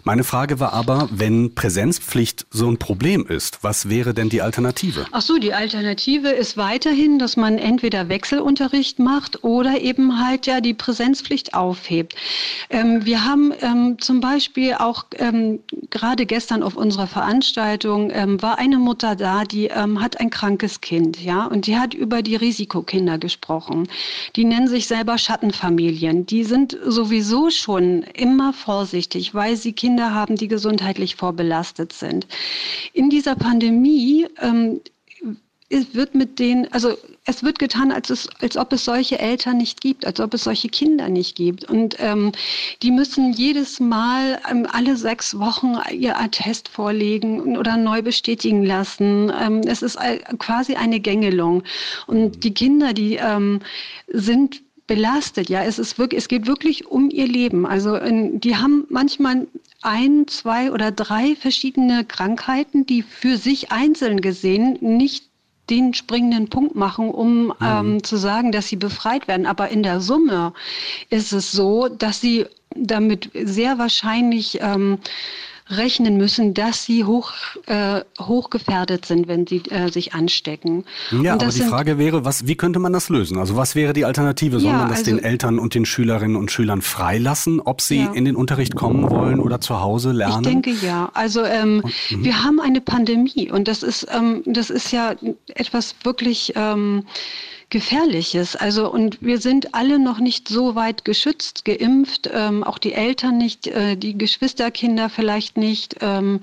Meine 0.07 0.23
Frage 0.23 0.61
war 0.61 0.71
aber, 0.71 1.09
wenn 1.11 1.53
Präsenzpflicht 1.53 2.45
so 2.49 2.69
ein 2.69 2.77
Problem 2.77 3.27
ist, 3.27 3.61
was 3.61 3.89
wäre 3.89 4.13
denn 4.13 4.29
die 4.29 4.41
Alternative? 4.41 5.05
Ach 5.11 5.21
so, 5.21 5.37
die 5.37 5.53
Alternative 5.53 6.29
ist 6.29 6.55
weiterhin, 6.55 7.19
dass 7.19 7.35
man 7.35 7.57
entweder 7.57 8.07
Wechselunterricht 8.07 8.99
macht 8.99 9.43
oder 9.43 9.81
eben 9.81 10.25
halt 10.25 10.45
ja 10.45 10.61
die 10.61 10.73
Präsenzpflicht 10.73 11.53
aufhebt. 11.53 12.15
Ähm, 12.69 13.05
wir 13.05 13.25
haben 13.25 13.51
ähm, 13.59 13.97
zum 13.99 14.21
Beispiel 14.21 14.75
auch 14.75 15.07
ähm, 15.17 15.59
gerade 15.89 16.25
gestern 16.25 16.63
auf 16.63 16.77
unserer 16.77 17.07
Veranstaltung 17.07 18.09
ähm, 18.11 18.41
war 18.41 18.59
eine 18.59 18.77
Mutter 18.77 19.17
da, 19.17 19.43
die 19.43 19.65
ähm, 19.65 20.01
hat 20.01 20.21
ein 20.21 20.29
krankes 20.29 20.79
Kind, 20.79 21.21
ja, 21.21 21.47
und 21.47 21.67
die 21.67 21.77
hat 21.77 21.93
über 21.93 22.21
die 22.21 22.37
Risikokinder 22.37 23.17
gesprochen. 23.17 23.89
Die 24.37 24.45
nennen 24.45 24.69
sich 24.69 24.87
selber 24.87 25.17
Schattenfamilien. 25.17 26.25
Die 26.25 26.45
sind 26.45 26.77
sowieso 26.85 27.49
schon 27.49 28.03
immer 28.03 28.53
vorsichtig, 28.53 29.33
weil 29.33 29.57
sie 29.57 29.73
Kinder 29.73 29.96
Kinder 29.97 30.13
haben, 30.13 30.35
die 30.35 30.47
gesundheitlich 30.47 31.15
vorbelastet 31.15 31.91
sind. 31.91 32.27
In 32.93 33.09
dieser 33.09 33.35
Pandemie 33.35 34.27
ähm, 34.39 34.79
wird 35.69 36.13
mit 36.13 36.37
denen, 36.37 36.71
also 36.71 36.95
es 37.25 37.41
wird 37.41 37.57
getan, 37.57 37.91
als, 37.91 38.11
es, 38.11 38.29
als 38.39 38.57
ob 38.57 38.71
es 38.73 38.85
solche 38.85 39.17
Eltern 39.17 39.57
nicht 39.57 39.81
gibt, 39.81 40.05
als 40.05 40.19
ob 40.19 40.35
es 40.35 40.43
solche 40.43 40.69
Kinder 40.69 41.09
nicht 41.09 41.35
gibt. 41.35 41.63
Und 41.63 41.95
ähm, 41.99 42.31
die 42.83 42.91
müssen 42.91 43.33
jedes 43.33 43.79
Mal 43.79 44.39
ähm, 44.51 44.67
alle 44.71 44.97
sechs 44.97 45.39
Wochen 45.39 45.75
ihr 45.91 46.19
Attest 46.19 46.69
vorlegen 46.69 47.57
oder 47.57 47.75
neu 47.75 48.03
bestätigen 48.03 48.63
lassen. 48.63 49.31
Ähm, 49.41 49.61
es 49.65 49.81
ist 49.81 49.97
quasi 50.37 50.75
eine 50.75 50.99
Gängelung. 50.99 51.63
Und 52.05 52.43
die 52.43 52.53
Kinder, 52.53 52.93
die 52.93 53.15
ähm, 53.15 53.61
sind 54.07 54.61
belastet. 54.87 55.49
Ja, 55.49 55.63
es 55.63 55.77
ist 55.77 55.99
wirklich, 55.99 56.19
es 56.19 56.27
geht 56.29 56.47
wirklich 56.47 56.87
um 56.87 57.09
ihr 57.09 57.27
Leben. 57.27 57.65
Also 57.65 57.95
in, 57.95 58.39
die 58.39 58.55
haben 58.55 58.85
manchmal 58.89 59.47
ein, 59.81 60.27
zwei 60.27 60.71
oder 60.71 60.91
drei 60.91 61.35
verschiedene 61.35 62.05
Krankheiten, 62.05 62.85
die 62.85 63.03
für 63.03 63.37
sich 63.37 63.71
einzeln 63.71 64.21
gesehen 64.21 64.77
nicht 64.81 65.25
den 65.69 65.93
springenden 65.93 66.47
Punkt 66.49 66.75
machen, 66.75 67.09
um 67.11 67.47
mhm. 67.47 67.53
ähm, 67.61 68.03
zu 68.03 68.17
sagen, 68.17 68.51
dass 68.51 68.67
sie 68.67 68.77
befreit 68.77 69.27
werden. 69.27 69.45
Aber 69.45 69.69
in 69.69 69.83
der 69.83 69.99
Summe 69.99 70.53
ist 71.09 71.33
es 71.33 71.51
so, 71.51 71.89
dass 71.89 72.21
sie 72.21 72.45
damit 72.75 73.31
sehr 73.33 73.77
wahrscheinlich 73.77 74.59
ähm, 74.61 74.99
rechnen 75.69 76.17
müssen, 76.17 76.53
dass 76.53 76.85
sie 76.85 77.03
hoch, 77.03 77.33
äh, 77.65 78.01
hochgefährdet 78.19 79.05
sind, 79.05 79.27
wenn 79.27 79.45
sie 79.47 79.63
äh, 79.69 79.91
sich 79.91 80.13
anstecken. 80.13 80.85
Ja, 81.21 81.33
aber 81.33 81.47
die 81.47 81.61
Frage 81.61 81.97
wäre, 81.97 82.25
was, 82.25 82.47
wie 82.47 82.55
könnte 82.55 82.79
man 82.79 82.93
das 82.93 83.09
lösen? 83.09 83.37
Also 83.37 83.55
was 83.55 83.75
wäre 83.75 83.93
die 83.93 84.05
Alternative? 84.05 84.59
Soll 84.59 84.71
ja, 84.71 84.77
man 84.77 84.89
das 84.89 84.99
also, 84.99 85.11
den 85.11 85.23
Eltern 85.23 85.59
und 85.59 85.75
den 85.75 85.85
Schülerinnen 85.85 86.35
und 86.35 86.51
Schülern 86.51 86.81
freilassen, 86.81 87.59
ob 87.59 87.81
sie 87.81 88.01
ja. 88.01 88.13
in 88.13 88.25
den 88.25 88.35
Unterricht 88.35 88.75
kommen 88.75 89.09
wollen 89.09 89.39
oder 89.39 89.59
zu 89.59 89.81
Hause 89.81 90.11
lernen? 90.11 90.43
Ich 90.43 90.49
denke 90.49 90.71
ja. 90.85 91.09
Also 91.13 91.43
ähm, 91.43 91.81
und, 91.83 91.93
mhm. 92.11 92.23
wir 92.23 92.43
haben 92.43 92.59
eine 92.59 92.81
Pandemie 92.81 93.51
und 93.51 93.67
das 93.67 93.83
ist, 93.83 94.07
ähm, 94.13 94.43
das 94.45 94.69
ist 94.69 94.91
ja 94.91 95.15
etwas 95.53 95.95
wirklich... 96.03 96.53
Ähm, 96.55 97.03
Gefährliches. 97.69 98.55
Also 98.55 98.89
und 98.89 99.21
wir 99.21 99.39
sind 99.39 99.73
alle 99.73 99.99
noch 99.99 100.19
nicht 100.19 100.47
so 100.47 100.75
weit 100.75 101.03
geschützt, 101.03 101.65
geimpft, 101.65 102.29
ähm, 102.33 102.63
auch 102.63 102.77
die 102.77 102.93
Eltern 102.93 103.37
nicht, 103.37 103.67
äh, 103.67 103.97
die 103.97 104.17
Geschwisterkinder 104.17 105.09
vielleicht 105.09 105.57
nicht. 105.57 105.97
Ähm, 106.01 106.39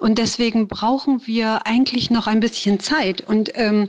und 0.00 0.18
deswegen 0.18 0.66
brauchen 0.66 1.26
wir 1.26 1.66
eigentlich 1.66 2.10
noch 2.10 2.26
ein 2.26 2.40
bisschen 2.40 2.80
Zeit. 2.80 3.20
Und 3.20 3.52
ähm, 3.54 3.88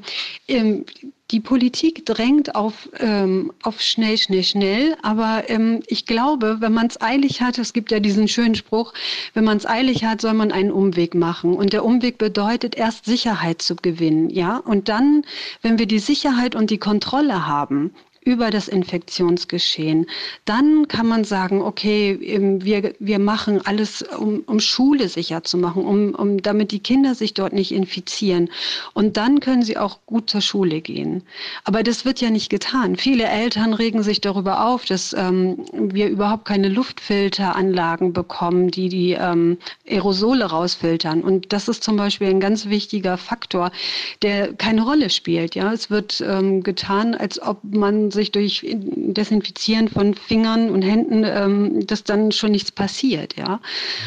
die 1.32 1.39
Politik 1.39 2.05
drängt 2.05 2.55
auf, 2.55 2.89
ähm, 3.00 3.51
auf 3.63 3.82
schnell, 3.82 4.17
schnell, 4.17 4.44
schnell. 4.44 4.96
Aber 5.01 5.50
ähm, 5.50 5.82
ich 5.88 6.05
glaube, 6.05 6.58
wenn 6.60 6.74
man 6.74 6.88
es 6.88 7.01
eilig 7.01 7.41
hat, 7.41 7.58
es 7.58 7.74
gibt 7.74 7.91
ja 7.91 8.00
diesen 8.00 8.27
schönen 8.27 8.55
Spruch, 8.55 8.94
wenn 9.34 9.44
man 9.44 9.58
es 9.58 9.65
eilig 9.65 10.05
hat, 10.05 10.22
soll 10.22 10.36
man 10.36 10.51
einen 10.51 10.72
Umweg 10.72 11.15
machen. 11.15 11.55
Und 11.55 11.74
der 11.74 11.84
Umweg 11.84 12.20
bedeutet 12.20 12.75
erst 12.75 13.05
Sicherheit 13.05 13.62
zu 13.62 13.75
gewinnen. 13.75 14.29
Ja? 14.29 14.58
Und 14.58 14.88
dann, 14.88 15.24
wenn 15.63 15.79
wir 15.79 15.88
die 15.88 16.00
Sicherheit 16.00 16.55
und 16.55 16.70
die 16.70 16.77
Kontrolle 16.77 17.48
haben, 17.48 17.91
über 18.25 18.50
das 18.50 18.67
Infektionsgeschehen. 18.67 20.08
Dann 20.46 20.88
kann 20.88 21.08
man 21.08 21.24
sagen, 21.24 21.62
okay, 21.62 22.12
ähm, 22.12 22.63
wir, 22.63 22.96
wir 23.00 23.20
machen 23.20 23.62
alles, 23.65 24.01
um, 24.01 24.44
um 24.48 24.60
Schule 24.60 25.08
sicher 25.10 25.44
zu 25.44 25.58
machen, 25.58 25.86
um, 25.86 26.15
um, 26.15 26.41
damit 26.41 26.72
die 26.72 26.79
Kinder 26.79 27.13
sich 27.13 27.36
dort 27.36 27.53
nicht 27.53 27.72
infizieren. 27.72 28.50
Und 28.94 29.15
dann 29.15 29.39
können 29.39 29.62
sie 29.62 29.77
auch 29.77 30.00
gut 30.08 30.29
zur 30.29 30.41
Schule 30.41 30.82
gehen. 30.82 31.22
Aber 31.63 31.84
das 31.84 32.03
wird 32.03 32.20
ja 32.20 32.32
nicht 32.32 32.50
getan. 32.50 32.96
Viele 32.96 33.25
Eltern 33.25 33.74
regen 33.74 34.01
sich 34.01 34.22
darüber 34.22 34.65
auf, 34.67 34.86
dass 34.86 35.13
ähm, 35.13 35.63
wir 35.74 36.10
überhaupt 36.10 36.46
keine 36.46 36.70
Luftfilteranlagen 36.70 38.12
bekommen, 38.12 38.72
die 38.72 38.89
die 38.89 39.12
ähm, 39.12 39.60
Aerosole 39.88 40.46
rausfiltern. 40.46 41.22
Und 41.22 41.53
das 41.53 41.67
ist 41.67 41.84
zum 41.84 41.96
Beispiel 41.96 42.29
ein 42.29 42.39
ganz 42.39 42.65
wichtiger 42.65 43.17
Faktor, 43.20 43.72
der 44.24 44.53
keine 44.53 44.82
Rolle 44.82 45.12
spielt. 45.12 45.53
Ja, 45.53 45.72
es 45.72 45.91
wird 45.91 46.24
ähm, 46.27 46.63
getan, 46.63 47.13
als 47.13 47.39
ob 47.39 47.60
man 47.63 48.10
sich 48.15 48.31
durch 48.31 48.65
Desinfizieren 48.67 49.88
von 49.88 50.15
Fingern 50.15 50.72
und 50.72 50.81
Händen, 50.81 51.24
ähm, 51.24 51.86
dass 51.86 52.03
dann 52.03 52.31
schon 52.31 52.51
nichts 52.51 52.72
passiert, 52.72 53.36
ja. 53.38 53.60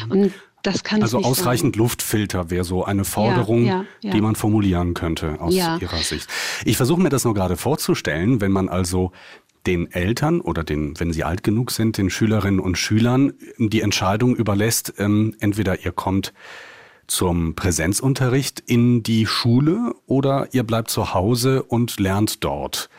Und 0.09 0.33
das 0.61 0.83
kann 0.83 1.01
also 1.01 1.19
ausreichend 1.19 1.75
sein. 1.75 1.83
Luftfilter 1.83 2.49
wäre 2.49 2.65
so 2.65 2.83
eine 2.83 3.05
Forderung, 3.05 3.65
ja, 3.65 3.77
ja, 3.81 3.85
ja. 4.01 4.11
die 4.11 4.21
man 4.21 4.35
formulieren 4.35 4.93
könnte 4.93 5.39
aus 5.39 5.53
Ihrer 5.53 5.97
Sicht. 5.97 6.27
Ich 6.65 6.75
versuche 6.75 7.01
mir 7.01 7.09
das 7.09 7.23
nur 7.23 7.33
gerade 7.33 7.55
vorzustellen, 7.55 8.41
wenn 8.41 8.51
man 8.51 8.67
also 8.67 9.11
den 9.65 9.91
Eltern 9.91 10.41
oder 10.41 10.63
den, 10.63 10.99
wenn 10.99 11.13
sie 11.13 11.23
alt 11.23 11.43
genug 11.43 11.71
sind, 11.71 11.97
den 11.97 12.09
Schülerinnen 12.09 12.59
und 12.59 12.77
Schülern 12.77 13.33
die 13.57 13.81
Entscheidung 13.81 14.35
überlässt, 14.35 14.93
ähm, 14.97 15.35
entweder 15.39 15.85
ihr 15.85 15.91
kommt 15.91 16.33
zum 17.07 17.55
Präsenzunterricht 17.55 18.61
in 18.65 19.03
die 19.03 19.25
Schule 19.25 19.93
oder 20.05 20.47
ihr 20.51 20.63
bleibt 20.63 20.89
zu 20.89 21.13
Hause 21.13 21.63
und 21.63 21.99
lernt 21.99 22.43
dort. 22.43 22.89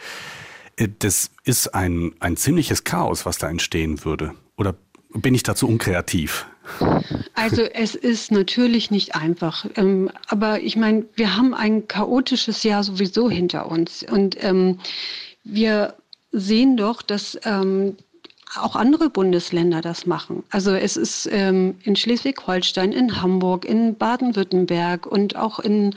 Äh, 0.81 0.89
das 0.99 1.31
ist 1.45 1.75
ein, 1.75 2.15
ein 2.21 2.37
ziemliches 2.37 2.85
Chaos, 2.85 3.27
was 3.27 3.39
da 3.39 3.49
entstehen 3.49 4.05
würde. 4.05 4.35
Oder 4.57 4.75
bin 5.15 5.35
ich 5.35 5.43
dazu 5.43 5.69
unkreativ? 5.69 6.47
Also 7.35 7.63
es 7.63 7.95
ist 7.95 8.31
natürlich 8.31 8.91
nicht 8.91 9.15
einfach. 9.15 9.67
Ähm, 9.77 10.11
aber 10.29 10.61
ich 10.61 10.77
meine, 10.77 11.05
wir 11.15 11.37
haben 11.37 11.55
ein 11.55 11.89
chaotisches 11.89 12.63
Jahr 12.63 12.85
sowieso 12.85 13.31
hinter 13.31 13.71
uns. 13.71 14.05
Und 14.09 14.43
ähm, 14.43 14.79
wir 15.43 15.95
sehen 16.33 16.77
doch, 16.77 17.03
dass 17.03 17.39
ähm, 17.45 17.97
auch 18.57 18.77
andere 18.77 19.11
Bundesländer 19.11 19.81
das 19.81 20.07
machen. 20.07 20.43
Also 20.51 20.73
es 20.73 20.97
ist 20.97 21.29
ähm, 21.31 21.77
in 21.83 21.97
Schleswig-Holstein, 21.97 22.93
in 22.93 23.23
Hamburg, 23.23 23.65
in 23.65 23.97
Baden-Württemberg 23.97 25.07
und 25.07 25.37
auch 25.37 25.61
in 25.61 25.95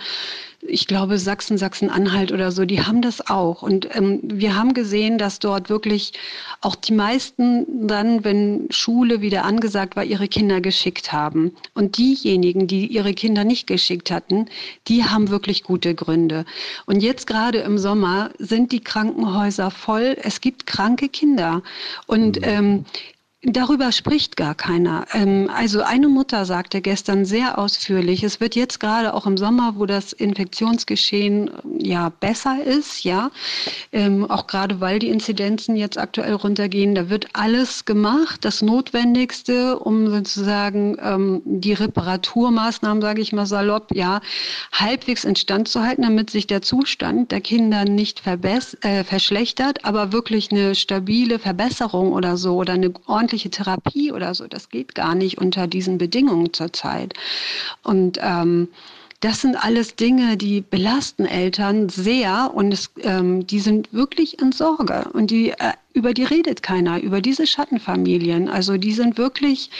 ich 0.67 0.88
glaube, 0.88 1.17
Sachsen, 1.17 1.58
Sachsen-Anhalt 1.58 2.32
oder 2.32 2.51
so, 2.51 2.65
die 2.65 2.82
haben 2.82 3.01
das 3.01 3.29
auch. 3.29 3.62
Und 3.62 3.96
ähm, 3.96 4.20
wir 4.24 4.55
haben 4.55 4.74
gesehen, 4.74 5.17
dass 5.17 5.39
dort 5.39 5.70
wirklich 5.70 6.13
auch 6.62 6.75
die 6.75 6.93
meisten 6.93 7.88
dann, 7.88 8.24
wenn 8.24 8.67
Schule 8.70 9.22
wieder 9.22 9.43
angesagt 9.43 9.96
war, 9.96 10.03
ihre 10.03 10.27
Kinder 10.27 10.62
geschickt 10.62 11.12
haben. 11.12 11.55
Und 11.74 11.98
diejenigen, 11.98 12.67
die 12.67 12.88
ihre 12.88 13.13
Kinder 13.13 13.43
nicht 13.43 13.67
geschickt 13.67 14.12
hatten, 14.12 14.48
die 14.88 15.03
haben 15.03 15.29
wirklich 15.29 15.63
gute 15.63 15.96
Gründe. 15.96 16.46
Und 16.86 17.01
jetzt 17.01 17.27
gerade 17.27 17.60
im 17.60 17.77
Sommer 17.77 18.32
sind 18.39 18.72
die 18.72 18.82
Krankenhäuser 18.82 19.72
voll. 19.72 20.17
Es 20.22 20.41
gibt 20.41 20.65
kranke 20.65 21.10
Kinder. 21.10 21.62
Und 22.08 22.38
mhm. 22.38 22.48
ähm, 22.48 22.86
Darüber 23.45 23.91
spricht 23.91 24.38
gar 24.38 24.55
keiner. 24.55 25.05
Ähm, 25.12 25.50
also 25.53 25.81
eine 25.81 26.07
Mutter 26.07 26.45
sagte 26.45 26.79
gestern 26.79 27.25
sehr 27.25 27.57
ausführlich, 27.57 28.23
es 28.23 28.39
wird 28.39 28.55
jetzt 28.55 28.79
gerade 28.79 29.13
auch 29.13 29.25
im 29.25 29.35
Sommer, 29.35 29.73
wo 29.75 29.85
das 29.85 30.13
Infektionsgeschehen 30.13 31.51
ja 31.77 32.07
besser 32.07 32.63
ist, 32.63 33.03
ja, 33.03 33.31
ähm, 33.91 34.31
auch 34.31 34.47
gerade 34.47 34.79
weil 34.79 35.00
die 35.00 35.09
Inzidenzen 35.09 35.75
jetzt 35.75 35.97
aktuell 35.97 36.35
runtergehen, 36.35 36.95
da 36.95 37.09
wird 37.09 37.27
alles 37.33 37.83
gemacht, 37.83 38.45
das 38.45 38.62
Notwendigste, 38.62 39.77
um 39.77 40.09
sozusagen 40.09 40.95
ähm, 41.01 41.41
die 41.43 41.73
Reparaturmaßnahmen, 41.73 43.01
sage 43.01 43.21
ich 43.21 43.33
mal 43.33 43.45
salopp, 43.45 43.93
ja, 43.93 44.21
halbwegs 44.71 45.25
instand 45.25 45.67
zu 45.67 45.83
halten, 45.83 46.03
damit 46.03 46.29
sich 46.29 46.47
der 46.47 46.62
Zustand 46.62 47.33
der 47.33 47.41
Kinder 47.41 47.83
nicht 47.83 48.25
äh, 48.25 49.03
verschlechtert, 49.03 49.83
aber 49.83 50.13
wirklich 50.13 50.50
eine 50.50 50.75
stabile 50.75 51.39
Verbesserung 51.39 52.13
oder 52.13 52.38
so 52.38 52.55
oder 52.55 52.71
eine 52.71 52.93
ordentliche 53.05 53.32
ordentliche 53.33 53.49
Therapie 53.49 54.11
oder 54.11 54.35
so, 54.35 54.45
das 54.47 54.69
geht 54.69 54.93
gar 54.93 55.15
nicht 55.15 55.39
unter 55.39 55.65
diesen 55.65 55.97
Bedingungen 55.97 56.53
zurzeit. 56.53 57.13
Und 57.81 58.19
ähm, 58.21 58.67
das 59.21 59.41
sind 59.41 59.55
alles 59.55 59.95
Dinge, 59.95 60.37
die 60.37 60.61
belasten 60.61 61.25
Eltern 61.25 61.89
sehr 61.89 62.51
und 62.53 62.71
es, 62.71 62.91
ähm, 63.01 63.47
die 63.47 63.59
sind 63.59 63.91
wirklich 63.91 64.39
in 64.39 64.51
Sorge 64.51 65.09
und 65.13 65.31
die, 65.31 65.49
äh, 65.49 65.73
über 65.93 66.13
die 66.13 66.25
redet 66.25 66.61
keiner, 66.61 67.01
über 67.01 67.21
diese 67.21 67.47
Schattenfamilien. 67.47 68.49
Also 68.49 68.77
die 68.77 68.93
sind 68.93 69.17
wirklich 69.17 69.71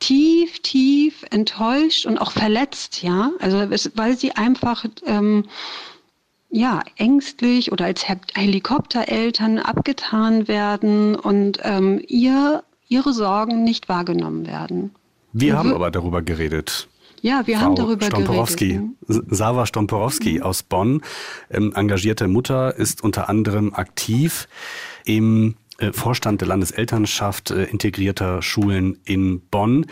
tief, 0.00 0.58
tief 0.60 1.24
enttäuscht 1.30 2.04
und 2.04 2.18
auch 2.18 2.32
verletzt, 2.32 3.02
ja. 3.02 3.30
Also 3.38 3.60
es, 3.60 3.92
weil 3.94 4.18
sie 4.18 4.32
einfach 4.32 4.84
ähm, 5.06 5.44
ja, 6.50 6.80
ängstlich 6.96 7.70
oder 7.70 7.84
als 7.84 8.04
Helikoptereltern 8.34 9.58
abgetan 9.58 10.48
werden 10.48 11.14
und 11.14 11.60
ähm, 11.62 12.02
ihr 12.08 12.64
ihre 12.90 13.14
Sorgen 13.14 13.64
nicht 13.64 13.88
wahrgenommen 13.88 14.46
werden. 14.46 14.90
Wir 15.32 15.56
haben 15.56 15.72
aber 15.72 15.90
darüber 15.90 16.20
geredet. 16.20 16.88
Ja, 17.22 17.46
wir 17.46 17.56
Frau 17.58 17.64
haben 17.64 17.76
darüber 17.76 18.06
Stomporowski, 18.06 18.68
geredet. 18.68 19.24
Sava 19.30 19.66
Stomporowski 19.66 20.38
mhm. 20.38 20.42
aus 20.42 20.62
Bonn, 20.62 21.02
ähm, 21.50 21.72
engagierte 21.74 22.28
Mutter, 22.28 22.76
ist 22.76 23.02
unter 23.02 23.28
anderem 23.28 23.74
aktiv 23.74 24.48
im 25.04 25.56
äh, 25.78 25.92
Vorstand 25.92 26.40
der 26.40 26.48
Landeselternschaft 26.48 27.50
äh, 27.50 27.64
integrierter 27.64 28.42
Schulen 28.42 28.98
in 29.04 29.40
Bonn. 29.50 29.86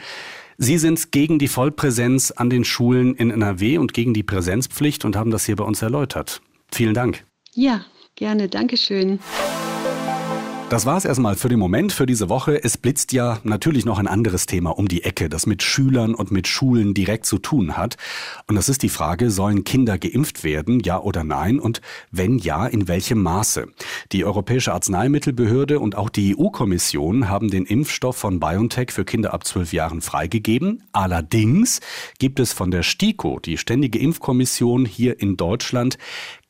Sie 0.56 0.78
sind 0.78 1.12
gegen 1.12 1.38
die 1.38 1.48
Vollpräsenz 1.48 2.32
an 2.32 2.50
den 2.50 2.64
Schulen 2.64 3.14
in 3.14 3.30
NRW 3.30 3.78
und 3.78 3.94
gegen 3.94 4.12
die 4.12 4.24
Präsenzpflicht 4.24 5.04
und 5.04 5.14
haben 5.14 5.30
das 5.30 5.44
hier 5.46 5.54
bei 5.54 5.64
uns 5.64 5.82
erläutert. 5.82 6.40
Vielen 6.72 6.94
Dank. 6.94 7.24
Ja, 7.54 7.84
gerne. 8.16 8.48
Dankeschön. 8.48 9.20
Das 10.70 10.84
war 10.84 10.98
es 10.98 11.06
erstmal 11.06 11.34
für 11.34 11.48
den 11.48 11.58
Moment, 11.58 11.92
für 11.92 12.04
diese 12.04 12.28
Woche. 12.28 12.62
Es 12.62 12.76
blitzt 12.76 13.14
ja 13.14 13.40
natürlich 13.42 13.86
noch 13.86 13.98
ein 13.98 14.06
anderes 14.06 14.44
Thema 14.44 14.76
um 14.76 14.86
die 14.86 15.02
Ecke, 15.02 15.30
das 15.30 15.46
mit 15.46 15.62
Schülern 15.62 16.14
und 16.14 16.30
mit 16.30 16.46
Schulen 16.46 16.92
direkt 16.92 17.24
zu 17.24 17.38
tun 17.38 17.78
hat. 17.78 17.96
Und 18.46 18.56
das 18.56 18.68
ist 18.68 18.82
die 18.82 18.90
Frage, 18.90 19.30
sollen 19.30 19.64
Kinder 19.64 19.96
geimpft 19.96 20.44
werden, 20.44 20.80
ja 20.80 21.00
oder 21.00 21.24
nein? 21.24 21.58
Und 21.58 21.80
wenn 22.10 22.36
ja, 22.36 22.66
in 22.66 22.86
welchem 22.86 23.22
Maße? 23.22 23.68
Die 24.12 24.26
Europäische 24.26 24.74
Arzneimittelbehörde 24.74 25.80
und 25.80 25.96
auch 25.96 26.10
die 26.10 26.36
EU-Kommission 26.38 27.30
haben 27.30 27.50
den 27.50 27.64
Impfstoff 27.64 28.18
von 28.18 28.38
BioNTech 28.38 28.92
für 28.92 29.06
Kinder 29.06 29.32
ab 29.32 29.46
zwölf 29.46 29.72
Jahren 29.72 30.02
freigegeben. 30.02 30.82
Allerdings 30.92 31.80
gibt 32.18 32.40
es 32.40 32.52
von 32.52 32.70
der 32.70 32.82
STIKO, 32.82 33.40
die 33.40 33.56
Ständige 33.56 33.98
Impfkommission 34.00 34.84
hier 34.84 35.18
in 35.18 35.38
Deutschland, 35.38 35.96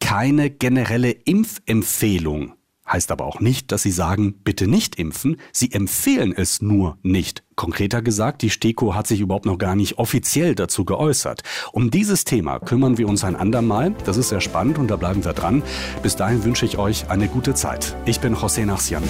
keine 0.01 0.51
generelle 0.51 1.13
Impfempfehlung 1.13 2.58
Heißt 2.91 3.11
aber 3.13 3.27
auch 3.27 3.41
nicht, 3.41 3.71
dass 3.71 3.83
sie 3.83 3.91
sagen, 3.91 4.35
bitte 4.45 4.67
nicht 4.67 4.97
impfen. 4.97 5.37
Sie 5.53 5.73
empfehlen 5.73 6.33
es 6.35 6.63
nur 6.63 6.97
nicht. 7.03 7.45
Konkreter 7.55 8.03
gesagt, 8.03 8.43
die 8.43 8.51
STEKO 8.51 8.95
hat 8.95 9.07
sich 9.07 9.21
überhaupt 9.21 9.47
noch 9.47 9.59
gar 9.59 9.75
nicht 9.75 9.99
offiziell 9.99 10.55
dazu 10.55 10.85
geäußert. 10.85 11.43
Um 11.73 11.91
dieses 11.91 12.25
Thema 12.25 12.59
kümmern 12.61 12.97
wir 12.97 13.09
uns 13.09 13.25
ein 13.25 13.37
andermal. 13.37 13.95
Das 14.05 14.17
ist 14.17 14.31
sehr 14.31 14.41
spannend 14.41 14.79
und 14.79 14.89
da 14.89 14.97
bleiben 14.97 15.25
wir 15.25 15.33
dran. 15.33 15.63
Bis 16.03 16.17
dahin 16.17 16.45
wünsche 16.45 16.65
ich 16.65 16.79
euch 16.79 17.11
eine 17.11 17.29
gute 17.29 17.55
Zeit. 17.55 17.97
Ich 18.07 18.21
bin 18.21 18.35
José 18.35 18.65
Nachsian. 18.65 19.03